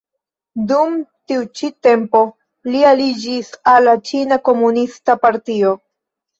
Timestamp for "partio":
5.25-5.79